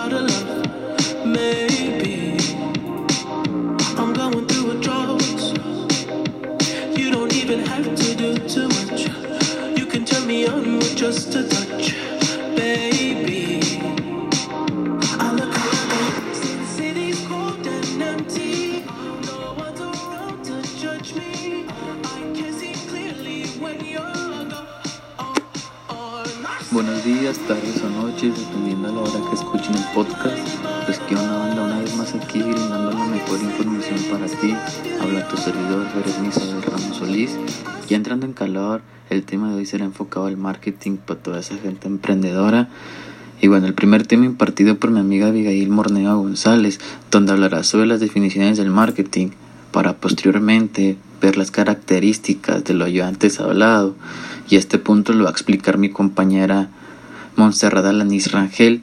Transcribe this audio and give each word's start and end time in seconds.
lot 0.00 0.12
of 0.14 0.22
love. 0.30 1.26
Maybe 1.26 2.19
días, 27.14 27.38
tardes 27.38 27.82
o 27.82 27.90
noches, 27.90 28.38
dependiendo 28.38 28.88
de 28.88 28.94
la 28.94 29.00
hora 29.00 29.28
que 29.28 29.34
escuchen 29.34 29.74
el 29.74 29.84
podcast. 29.94 30.38
Pues 30.84 30.98
que 31.00 31.14
una 31.14 31.38
banda 31.38 31.62
una 31.64 31.78
vez 31.80 31.96
más 31.96 32.14
aquí 32.14 32.40
brindando 32.40 32.92
la 32.92 33.04
mejor 33.04 33.40
información 33.40 33.98
para 34.10 34.26
ti. 34.26 34.54
Habla 35.00 35.26
tu 35.28 35.36
servidor, 35.36 35.86
Berenice 35.94 36.46
del 36.46 36.62
Ramos 36.62 36.96
Solís. 36.96 37.36
Ya 37.88 37.96
entrando 37.96 38.26
en 38.26 38.32
calor, 38.32 38.82
el 39.08 39.24
tema 39.24 39.50
de 39.50 39.56
hoy 39.56 39.66
será 39.66 39.84
enfocado 39.84 40.26
al 40.26 40.36
marketing 40.36 40.98
para 40.98 41.20
toda 41.20 41.40
esa 41.40 41.56
gente 41.56 41.88
emprendedora. 41.88 42.68
Y 43.40 43.48
bueno, 43.48 43.66
el 43.66 43.74
primer 43.74 44.06
tema 44.06 44.26
impartido 44.26 44.76
por 44.76 44.90
mi 44.90 45.00
amiga 45.00 45.28
Abigail 45.28 45.68
Morneo 45.68 46.16
González, 46.16 46.78
donde 47.10 47.32
hablará 47.32 47.64
sobre 47.64 47.86
las 47.86 47.98
definiciones 47.98 48.56
del 48.56 48.70
marketing, 48.70 49.30
para 49.72 49.96
posteriormente 49.96 50.96
ver 51.20 51.36
las 51.36 51.50
características 51.50 52.62
de 52.62 52.74
lo 52.74 52.86
yo 52.86 53.04
antes 53.04 53.40
hablado. 53.40 53.96
Y 54.48 54.56
este 54.56 54.78
punto 54.78 55.12
lo 55.12 55.24
va 55.24 55.30
a 55.30 55.32
explicar 55.32 55.78
mi 55.78 55.90
compañera 55.90 56.70
Montserrat 57.40 57.86
Alanis 57.86 58.32
Rangel. 58.32 58.82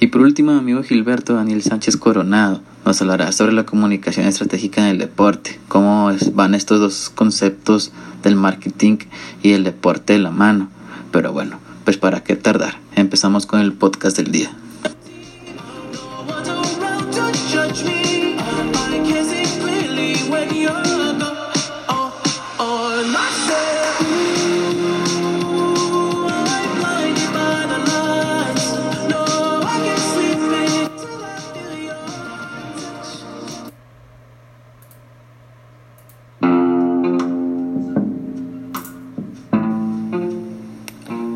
Y 0.00 0.08
por 0.08 0.20
último, 0.20 0.52
mi 0.52 0.58
amigo 0.58 0.82
Gilberto 0.82 1.34
Daniel 1.34 1.62
Sánchez 1.62 1.96
Coronado 1.96 2.60
nos 2.84 3.00
hablará 3.00 3.32
sobre 3.32 3.54
la 3.54 3.64
comunicación 3.64 4.26
estratégica 4.26 4.82
en 4.82 4.88
el 4.88 4.98
deporte, 4.98 5.58
cómo 5.68 6.10
van 6.34 6.54
estos 6.54 6.78
dos 6.78 7.08
conceptos 7.08 7.92
del 8.22 8.36
marketing 8.36 8.98
y 9.42 9.52
el 9.52 9.64
deporte 9.64 10.12
de 10.12 10.18
la 10.18 10.30
mano. 10.30 10.68
Pero 11.10 11.32
bueno, 11.32 11.58
pues 11.84 11.96
para 11.96 12.22
qué 12.22 12.36
tardar, 12.36 12.74
empezamos 12.94 13.46
con 13.46 13.60
el 13.60 13.72
podcast 13.72 14.18
del 14.18 14.30
día. 14.30 14.50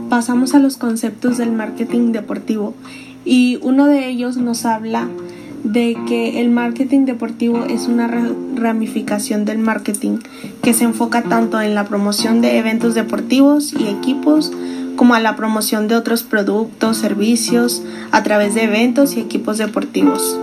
Pasamos 0.09 0.55
a 0.55 0.59
los 0.59 0.77
conceptos 0.77 1.39
del 1.39 1.53
marketing 1.53 2.13
deportivo 2.13 2.75
y 3.25 3.59
uno 3.63 3.87
de 3.87 4.09
ellos 4.09 4.37
nos 4.37 4.65
habla 4.65 5.09
de 5.63 5.97
que 6.09 6.41
el 6.41 6.51
marketing 6.51 7.05
deportivo 7.05 7.65
es 7.67 7.87
una 7.87 8.09
ra- 8.09 8.31
ramificación 8.57 9.45
del 9.45 9.59
marketing 9.59 10.19
que 10.63 10.73
se 10.75 10.85
enfoca 10.85 11.23
tanto 11.23 11.61
en 11.61 11.75
la 11.75 11.85
promoción 11.85 12.41
de 12.41 12.59
eventos 12.59 12.95
deportivos 12.95 13.73
y 13.73 13.87
equipos 13.87 14.53
como 15.01 15.15
a 15.15 15.21
la 15.21 15.35
promoción 15.35 15.89
de 15.89 15.97
otros 15.97 16.25
productos, 16.25 16.99
servicios 16.99 17.83
a 18.11 18.23
través 18.23 18.55
de 18.55 18.65
eventos 18.65 19.17
y 19.17 19.21
equipos 19.21 19.57
deportivos. 19.57 20.39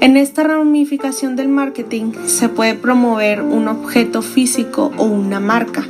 En 0.00 0.16
esta 0.16 0.42
ramificación 0.42 1.36
del 1.36 1.48
marketing 1.48 2.12
se 2.24 2.48
puede 2.48 2.76
promover 2.76 3.42
un 3.42 3.68
objeto 3.68 4.22
físico 4.22 4.90
o 4.96 5.04
una 5.04 5.38
marca. 5.38 5.84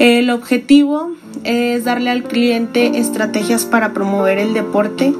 El 0.00 0.30
objetivo 0.30 1.12
es 1.44 1.84
darle 1.84 2.10
al 2.10 2.24
cliente 2.24 2.98
estrategias 2.98 3.66
para 3.66 3.92
promover 3.92 4.38
el 4.38 4.52
deporte 4.52 5.14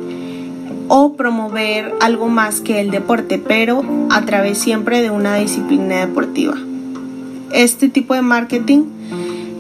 o 0.89 1.13
promover 1.13 1.95
algo 2.01 2.27
más 2.27 2.61
que 2.61 2.81
el 2.81 2.91
deporte, 2.91 3.39
pero 3.39 3.85
a 4.11 4.23
través 4.23 4.59
siempre 4.59 5.03
de 5.03 5.11
una 5.13 5.37
disciplina 5.37 6.01
deportiva. 6.05 6.57
Este 7.53 7.89
tipo 7.89 8.15
de 8.15 8.23
marketing 8.23 8.87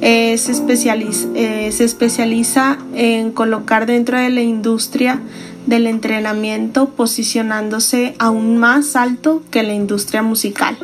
eh, 0.00 0.38
se, 0.38 0.52
eh, 0.52 1.72
se 1.72 1.84
especializa 1.84 2.78
en 2.94 3.32
colocar 3.32 3.86
dentro 3.86 4.18
de 4.18 4.30
la 4.30 4.40
industria 4.40 5.20
del 5.66 5.86
entrenamiento 5.86 6.88
posicionándose 6.90 8.14
aún 8.18 8.58
más 8.58 8.96
alto 8.96 9.42
que 9.50 9.62
la 9.62 9.74
industria 9.74 10.22
musical. 10.22 10.76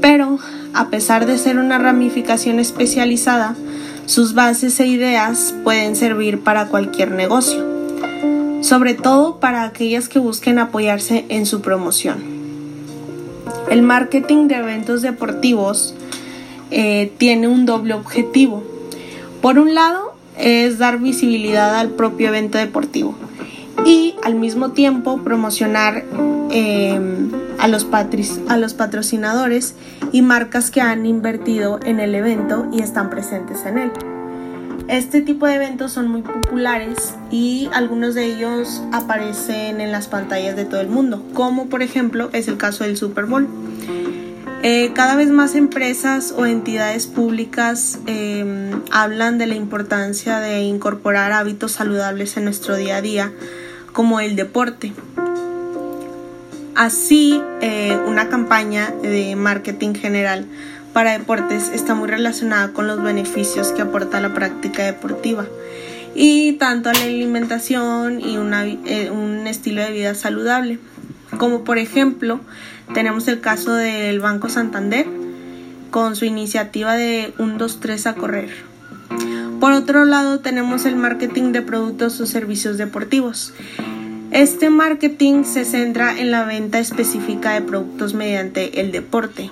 Pero, 0.00 0.38
a 0.74 0.88
pesar 0.88 1.26
de 1.26 1.38
ser 1.38 1.58
una 1.58 1.78
ramificación 1.78 2.58
especializada, 2.58 3.54
sus 4.06 4.34
bases 4.34 4.78
e 4.80 4.86
ideas 4.86 5.54
pueden 5.64 5.96
servir 5.96 6.40
para 6.40 6.66
cualquier 6.66 7.10
negocio, 7.12 7.64
sobre 8.60 8.94
todo 8.94 9.40
para 9.40 9.64
aquellas 9.64 10.08
que 10.08 10.18
busquen 10.18 10.58
apoyarse 10.58 11.24
en 11.28 11.46
su 11.46 11.60
promoción. 11.60 12.36
El 13.70 13.82
marketing 13.82 14.46
de 14.48 14.56
eventos 14.56 15.02
deportivos 15.02 15.94
eh, 16.70 17.12
tiene 17.18 17.48
un 17.48 17.66
doble 17.66 17.94
objetivo. 17.94 18.62
Por 19.40 19.58
un 19.58 19.74
lado, 19.74 20.14
es 20.38 20.78
dar 20.78 20.98
visibilidad 20.98 21.76
al 21.76 21.90
propio 21.90 22.28
evento 22.28 22.58
deportivo 22.58 23.14
y 23.84 24.14
al 24.22 24.34
mismo 24.34 24.72
tiempo 24.72 25.18
promocionar 25.22 26.04
eh, 26.50 27.00
a, 27.58 27.68
los 27.68 27.86
a 28.48 28.56
los 28.56 28.74
patrocinadores 28.74 29.74
y 30.12 30.22
marcas 30.22 30.70
que 30.70 30.80
han 30.80 31.06
invertido 31.06 31.80
en 31.84 32.00
el 32.00 32.14
evento 32.14 32.66
y 32.72 32.82
están 32.82 33.10
presentes 33.10 33.64
en 33.66 33.78
él. 33.78 33.92
Este 34.88 35.20
tipo 35.20 35.46
de 35.46 35.54
eventos 35.56 35.92
son 35.92 36.08
muy 36.08 36.22
populares 36.22 37.14
y 37.30 37.68
algunos 37.72 38.14
de 38.14 38.26
ellos 38.26 38.82
aparecen 38.92 39.80
en 39.80 39.90
las 39.90 40.06
pantallas 40.06 40.54
de 40.54 40.64
todo 40.64 40.80
el 40.80 40.88
mundo, 40.88 41.24
como 41.34 41.66
por 41.66 41.82
ejemplo 41.82 42.30
es 42.32 42.46
el 42.46 42.56
caso 42.56 42.84
del 42.84 42.96
Super 42.96 43.26
Bowl. 43.26 43.48
Eh, 44.68 44.90
cada 44.94 45.14
vez 45.14 45.28
más 45.28 45.54
empresas 45.54 46.34
o 46.36 46.44
entidades 46.44 47.06
públicas 47.06 48.00
eh, 48.08 48.74
hablan 48.90 49.38
de 49.38 49.46
la 49.46 49.54
importancia 49.54 50.40
de 50.40 50.62
incorporar 50.62 51.30
hábitos 51.30 51.70
saludables 51.70 52.36
en 52.36 52.46
nuestro 52.46 52.74
día 52.74 52.96
a 52.96 53.00
día, 53.00 53.32
como 53.92 54.18
el 54.18 54.34
deporte. 54.34 54.92
Así, 56.74 57.40
eh, 57.60 57.96
una 58.08 58.28
campaña 58.28 58.90
de 58.90 59.36
marketing 59.36 59.94
general 59.94 60.46
para 60.92 61.12
deportes 61.12 61.68
está 61.68 61.94
muy 61.94 62.08
relacionada 62.08 62.72
con 62.72 62.88
los 62.88 63.00
beneficios 63.00 63.68
que 63.68 63.82
aporta 63.82 64.20
la 64.20 64.34
práctica 64.34 64.82
deportiva 64.82 65.46
y 66.16 66.54
tanto 66.54 66.88
a 66.88 66.92
la 66.92 67.04
alimentación 67.04 68.20
y 68.20 68.34
eh, 68.34 69.10
un 69.12 69.46
estilo 69.46 69.82
de 69.82 69.92
vida 69.92 70.16
saludable. 70.16 70.80
Como 71.38 71.62
por 71.62 71.78
ejemplo, 71.78 72.40
tenemos 72.94 73.28
el 73.28 73.40
caso 73.40 73.74
del 73.74 74.20
Banco 74.20 74.48
Santander 74.48 75.06
con 75.90 76.16
su 76.16 76.24
iniciativa 76.24 76.94
de 76.94 77.32
1, 77.38 77.58
2, 77.58 77.80
3 77.80 78.06
a 78.06 78.14
correr. 78.14 78.50
Por 79.60 79.72
otro 79.72 80.04
lado, 80.04 80.40
tenemos 80.40 80.84
el 80.84 80.96
marketing 80.96 81.52
de 81.52 81.62
productos 81.62 82.20
o 82.20 82.26
servicios 82.26 82.76
deportivos. 82.76 83.54
Este 84.30 84.70
marketing 84.70 85.44
se 85.44 85.64
centra 85.64 86.18
en 86.18 86.30
la 86.30 86.44
venta 86.44 86.78
específica 86.78 87.52
de 87.52 87.62
productos 87.62 88.12
mediante 88.12 88.80
el 88.80 88.92
deporte 88.92 89.50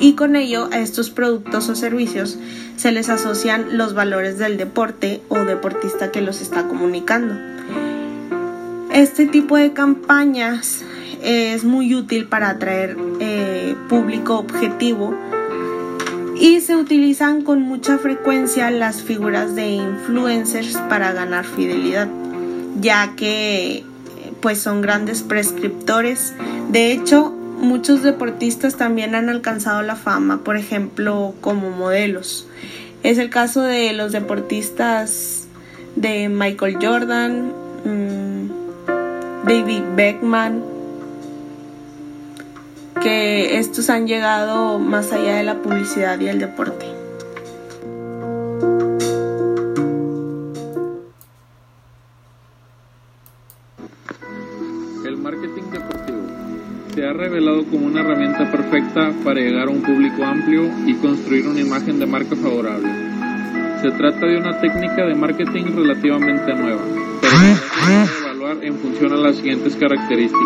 y 0.00 0.14
con 0.14 0.36
ello 0.36 0.68
a 0.72 0.78
estos 0.78 1.10
productos 1.10 1.68
o 1.68 1.74
servicios 1.74 2.38
se 2.76 2.92
les 2.92 3.08
asocian 3.08 3.76
los 3.76 3.94
valores 3.94 4.38
del 4.38 4.56
deporte 4.56 5.20
o 5.28 5.38
deportista 5.38 6.10
que 6.10 6.20
los 6.20 6.40
está 6.40 6.66
comunicando. 6.66 7.34
Este 8.92 9.26
tipo 9.26 9.56
de 9.56 9.72
campañas 9.72 10.84
es 11.24 11.64
muy 11.64 11.94
útil 11.94 12.26
para 12.26 12.50
atraer 12.50 12.96
eh, 13.20 13.74
público 13.88 14.38
objetivo 14.38 15.14
y 16.38 16.60
se 16.60 16.76
utilizan 16.76 17.42
con 17.42 17.62
mucha 17.62 17.98
frecuencia 17.98 18.70
las 18.70 19.02
figuras 19.02 19.54
de 19.54 19.68
influencers 19.68 20.76
para 20.88 21.12
ganar 21.12 21.44
fidelidad, 21.44 22.08
ya 22.80 23.14
que 23.16 23.84
pues 24.40 24.58
son 24.58 24.82
grandes 24.82 25.22
prescriptores. 25.22 26.34
De 26.70 26.92
hecho, 26.92 27.30
muchos 27.30 28.02
deportistas 28.02 28.76
también 28.76 29.14
han 29.14 29.30
alcanzado 29.30 29.80
la 29.82 29.96
fama, 29.96 30.44
por 30.44 30.56
ejemplo, 30.56 31.34
como 31.40 31.70
modelos. 31.70 32.46
Es 33.02 33.18
el 33.18 33.30
caso 33.30 33.62
de 33.62 33.92
los 33.92 34.12
deportistas 34.12 35.46
de 35.96 36.28
Michael 36.28 36.78
Jordan, 36.80 37.52
mm, 37.84 39.46
David 39.46 39.82
Beckman, 39.94 40.73
que 43.04 43.58
estos 43.58 43.90
han 43.90 44.06
llegado 44.06 44.78
más 44.78 45.12
allá 45.12 45.36
de 45.36 45.42
la 45.42 45.60
publicidad 45.60 46.18
y 46.20 46.28
el 46.28 46.38
deporte. 46.38 46.86
se 56.94 57.04
ha 57.04 57.12
revelado 57.12 57.64
como 57.64 57.86
una 57.86 58.02
herramienta 58.02 58.48
perfecta 58.52 59.10
para 59.24 59.40
llegar 59.40 59.66
a 59.66 59.70
un 59.70 59.82
público 59.82 60.24
amplio 60.24 60.70
y 60.86 60.94
construir 60.94 61.48
una 61.48 61.60
imagen 61.60 61.98
de 61.98 62.06
marca 62.06 62.36
favorable. 62.36 62.88
Se 63.82 63.90
trata 63.90 64.26
de 64.26 64.38
una 64.38 64.60
técnica 64.60 65.04
de 65.04 65.16
marketing 65.16 65.74
relativamente 65.74 66.54
nueva, 66.54 66.82
pero 67.20 67.32
se 67.32 67.56
puede 67.84 68.04
evaluar 68.20 68.64
en 68.64 68.78
función 68.78 69.12
a 69.12 69.16
las 69.16 69.34
siguientes 69.36 69.74
características. 69.74 70.40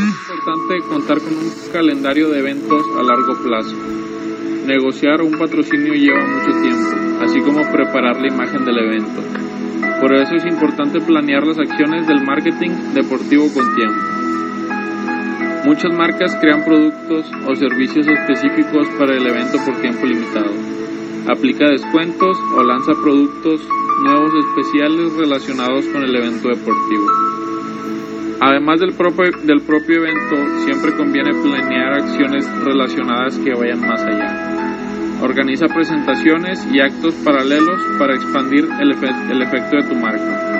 Es 0.00 0.06
importante 0.06 0.80
contar 0.88 1.20
con 1.20 1.36
un 1.36 1.52
calendario 1.72 2.30
de 2.30 2.38
eventos 2.38 2.86
a 2.98 3.02
largo 3.02 3.34
plazo. 3.44 3.76
Negociar 4.66 5.20
un 5.20 5.38
patrocinio 5.38 5.92
lleva 5.92 6.24
mucho 6.24 6.58
tiempo, 6.62 7.22
así 7.22 7.38
como 7.40 7.70
preparar 7.70 8.18
la 8.18 8.28
imagen 8.28 8.64
del 8.64 8.78
evento. 8.78 9.20
Por 10.00 10.14
eso 10.14 10.36
es 10.36 10.46
importante 10.46 11.00
planear 11.00 11.46
las 11.46 11.58
acciones 11.58 12.06
del 12.06 12.24
marketing 12.24 12.70
deportivo 12.94 13.52
con 13.52 13.74
tiempo. 13.74 14.00
Muchas 15.66 15.92
marcas 15.92 16.34
crean 16.40 16.64
productos 16.64 17.26
o 17.46 17.54
servicios 17.54 18.06
específicos 18.06 18.88
para 18.98 19.14
el 19.14 19.26
evento 19.26 19.58
por 19.66 19.76
tiempo 19.82 20.06
limitado. 20.06 20.54
Aplica 21.28 21.68
descuentos 21.68 22.38
o 22.56 22.62
lanza 22.62 22.92
productos 23.02 23.60
nuevos 24.02 24.32
especiales 24.46 25.12
relacionados 25.12 25.84
con 25.92 26.02
el 26.02 26.16
evento 26.16 26.48
deportivo. 26.48 27.29
Además 28.40 28.80
del 28.80 28.94
propio, 28.94 29.30
del 29.44 29.60
propio 29.60 29.96
evento, 29.96 30.64
siempre 30.64 30.96
conviene 30.96 31.30
planear 31.42 31.92
acciones 31.92 32.48
relacionadas 32.64 33.38
que 33.38 33.52
vayan 33.52 33.80
más 33.80 34.02
allá. 34.02 35.20
Organiza 35.20 35.66
presentaciones 35.66 36.66
y 36.72 36.80
actos 36.80 37.14
paralelos 37.22 37.78
para 37.98 38.14
expandir 38.14 38.66
el, 38.80 38.92
el 39.30 39.42
efecto 39.42 39.76
de 39.76 39.88
tu 39.88 39.94
marca. 39.94 40.50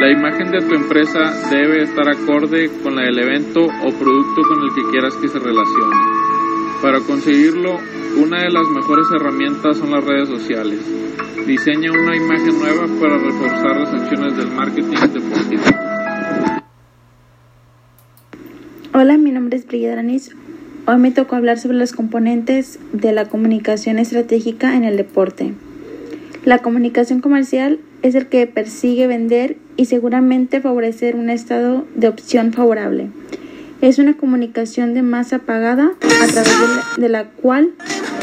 La 0.00 0.10
imagen 0.10 0.50
de 0.50 0.58
tu 0.66 0.74
empresa 0.74 1.32
debe 1.48 1.84
estar 1.84 2.08
acorde 2.08 2.70
con 2.82 2.96
la 2.96 3.02
del 3.02 3.20
evento 3.20 3.60
o 3.60 3.88
producto 3.96 4.42
con 4.48 4.62
el 4.62 4.74
que 4.74 4.90
quieras 4.90 5.14
que 5.16 5.28
se 5.28 5.38
relacione. 5.38 5.96
Para 6.82 6.98
conseguirlo, 7.00 7.78
una 8.16 8.42
de 8.42 8.50
las 8.50 8.68
mejores 8.74 9.06
herramientas 9.12 9.78
son 9.78 9.92
las 9.92 10.04
redes 10.04 10.28
sociales. 10.28 10.80
Diseña 11.46 11.92
una 11.92 12.16
imagen 12.16 12.58
nueva 12.58 12.86
para 13.00 13.16
reforzar 13.16 13.76
las 13.80 13.94
acciones 13.94 14.36
del 14.36 14.50
marketing 14.50 14.96
deportivo. 15.12 15.85
Hola, 18.98 19.18
mi 19.18 19.30
nombre 19.30 19.58
es 19.58 19.66
Brigida 19.66 19.92
Aranis. 19.92 20.30
Hoy 20.86 20.96
me 20.96 21.10
tocó 21.10 21.36
hablar 21.36 21.58
sobre 21.58 21.76
los 21.76 21.92
componentes 21.92 22.78
de 22.94 23.12
la 23.12 23.26
comunicación 23.26 23.98
estratégica 23.98 24.74
en 24.74 24.84
el 24.84 24.96
deporte. 24.96 25.52
La 26.46 26.60
comunicación 26.60 27.20
comercial 27.20 27.78
es 28.00 28.14
el 28.14 28.28
que 28.28 28.46
persigue 28.46 29.06
vender 29.06 29.58
y 29.76 29.84
seguramente 29.84 30.62
favorecer 30.62 31.14
un 31.14 31.28
estado 31.28 31.84
de 31.94 32.08
opción 32.08 32.54
favorable. 32.54 33.08
Es 33.82 33.98
una 33.98 34.16
comunicación 34.16 34.94
de 34.94 35.02
masa 35.02 35.40
pagada 35.40 35.90
a 36.00 36.26
través 36.28 36.56
de 36.96 37.10
la, 37.10 37.24
cual 37.24 37.72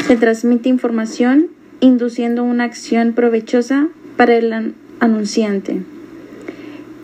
se 0.08 0.16
transmite 0.16 0.68
información 0.70 1.50
induciendo 1.78 2.42
una 2.42 2.64
acción 2.64 3.12
provechosa 3.12 3.86
para 4.16 4.34
el 4.34 4.52
an- 4.52 4.74
anunciante. 4.98 5.82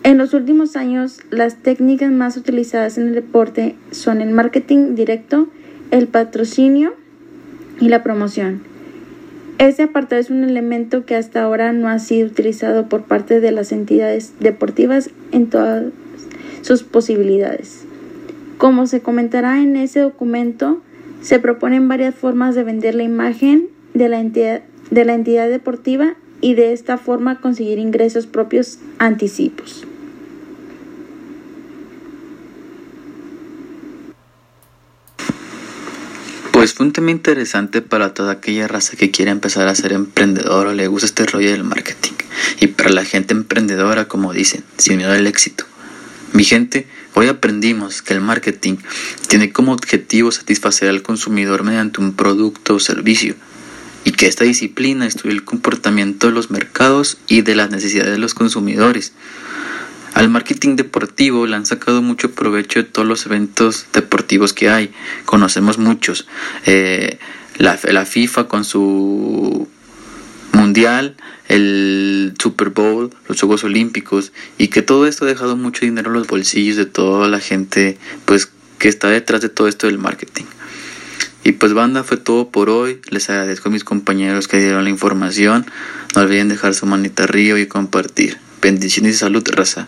En 0.03 0.17
los 0.17 0.33
últimos 0.33 0.75
años, 0.75 1.19
las 1.29 1.57
técnicas 1.57 2.11
más 2.11 2.35
utilizadas 2.35 2.97
en 2.97 3.09
el 3.09 3.13
deporte 3.13 3.75
son 3.91 4.19
el 4.21 4.31
marketing 4.31 4.95
directo, 4.95 5.47
el 5.91 6.07
patrocinio 6.07 6.95
y 7.79 7.89
la 7.89 8.01
promoción. 8.01 8.61
Este 9.59 9.83
apartado 9.83 10.19
es 10.19 10.31
un 10.31 10.43
elemento 10.43 11.05
que 11.05 11.15
hasta 11.15 11.43
ahora 11.43 11.71
no 11.71 11.87
ha 11.87 11.99
sido 11.99 12.27
utilizado 12.27 12.89
por 12.89 13.03
parte 13.03 13.39
de 13.39 13.51
las 13.51 13.71
entidades 13.71 14.33
deportivas 14.39 15.11
en 15.31 15.51
todas 15.51 15.93
sus 16.63 16.81
posibilidades. 16.81 17.85
Como 18.57 18.87
se 18.87 19.01
comentará 19.01 19.61
en 19.61 19.75
ese 19.75 19.99
documento, 19.99 20.81
se 21.21 21.37
proponen 21.37 21.87
varias 21.87 22.15
formas 22.15 22.55
de 22.55 22.63
vender 22.63 22.95
la 22.95 23.03
imagen 23.03 23.69
de 23.93 24.09
la 24.09 24.19
entidad, 24.19 24.63
de 24.89 25.05
la 25.05 25.13
entidad 25.13 25.47
deportiva 25.47 26.15
y 26.41 26.55
de 26.55 26.73
esta 26.73 26.97
forma 26.97 27.39
conseguir 27.39 27.77
ingresos 27.77 28.25
propios 28.25 28.79
anticipos. 28.97 29.85
Pues 36.61 36.75
fue 36.75 36.85
un 36.85 36.93
tema 36.93 37.09
interesante 37.09 37.81
para 37.81 38.13
toda 38.13 38.33
aquella 38.33 38.67
raza 38.67 38.95
que 38.95 39.09
quiere 39.09 39.31
empezar 39.31 39.67
a 39.67 39.73
ser 39.73 39.93
emprendedor 39.93 40.67
o 40.67 40.73
le 40.75 40.85
gusta 40.85 41.07
este 41.07 41.25
rollo 41.25 41.49
del 41.49 41.63
marketing. 41.63 42.11
Y 42.59 42.67
para 42.67 42.91
la 42.91 43.03
gente 43.03 43.33
emprendedora, 43.33 44.07
como 44.07 44.31
dicen, 44.31 44.63
sin 44.77 44.97
miedo 44.97 45.11
al 45.11 45.25
éxito. 45.25 45.65
Mi 46.33 46.43
gente, 46.43 46.85
hoy 47.15 47.29
aprendimos 47.29 48.03
que 48.03 48.13
el 48.13 48.21
marketing 48.21 48.75
tiene 49.27 49.51
como 49.51 49.73
objetivo 49.73 50.31
satisfacer 50.31 50.87
al 50.89 51.01
consumidor 51.01 51.63
mediante 51.63 51.99
un 51.99 52.13
producto 52.13 52.75
o 52.75 52.79
servicio 52.79 53.33
y 54.03 54.11
que 54.11 54.27
esta 54.27 54.43
disciplina 54.43 55.07
estudia 55.07 55.33
el 55.33 55.43
comportamiento 55.43 56.27
de 56.27 56.33
los 56.33 56.51
mercados 56.51 57.17
y 57.27 57.41
de 57.41 57.55
las 57.55 57.71
necesidades 57.71 58.11
de 58.11 58.19
los 58.19 58.35
consumidores. 58.35 59.13
Al 60.13 60.29
marketing 60.29 60.75
deportivo 60.75 61.47
le 61.47 61.55
han 61.55 61.65
sacado 61.65 62.01
mucho 62.01 62.31
provecho 62.31 62.79
de 62.79 62.85
todos 62.85 63.07
los 63.07 63.25
eventos 63.25 63.85
deportivos 63.93 64.53
que 64.53 64.69
hay. 64.69 64.91
Conocemos 65.25 65.77
muchos. 65.77 66.27
Eh, 66.65 67.17
la, 67.57 67.79
la 67.83 68.05
FIFA 68.05 68.47
con 68.47 68.65
su 68.65 69.67
mundial, 70.53 71.15
el 71.47 72.33
Super 72.41 72.69
Bowl, 72.69 73.11
los 73.27 73.39
Juegos 73.39 73.63
Olímpicos 73.63 74.31
y 74.57 74.67
que 74.67 74.81
todo 74.81 75.07
esto 75.07 75.25
ha 75.25 75.27
dejado 75.27 75.55
mucho 75.55 75.85
dinero 75.85 76.09
en 76.09 76.13
los 76.13 76.27
bolsillos 76.27 76.75
de 76.75 76.85
toda 76.85 77.27
la 77.27 77.39
gente 77.39 77.97
pues 78.25 78.49
que 78.79 78.89
está 78.89 79.09
detrás 79.09 79.41
de 79.41 79.49
todo 79.49 79.67
esto 79.67 79.87
del 79.87 79.97
marketing. 79.97 80.45
Y 81.43 81.53
pues 81.53 81.73
banda, 81.73 82.03
fue 82.03 82.17
todo 82.17 82.49
por 82.49 82.69
hoy. 82.69 83.01
Les 83.09 83.29
agradezco 83.29 83.69
a 83.69 83.71
mis 83.71 83.83
compañeros 83.83 84.47
que 84.47 84.59
dieron 84.59 84.83
la 84.83 84.89
información. 84.89 85.65
No 86.15 86.21
olviden 86.21 86.49
dejar 86.49 86.73
su 86.73 86.85
manita 86.85 87.23
arriba 87.23 87.59
y 87.59 87.65
compartir. 87.65 88.37
Bendiciones 88.61 89.15
y 89.15 89.17
salud, 89.17 89.43
raza. 89.51 89.87